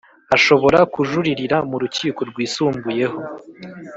Ashobora 0.35 0.79
kujuririra 0.93 1.57
mu 1.69 1.75
rukiko 1.81 2.21
rwisumbuyeho 2.29 3.19